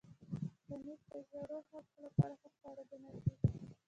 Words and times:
پنېر 0.65 0.99
د 1.11 1.13
زړو 1.29 1.57
خلکو 1.69 1.97
لپاره 2.05 2.33
ښه 2.41 2.49
خواړه 2.57 2.83
ګڼل 2.89 3.15
کېږي. 3.25 3.49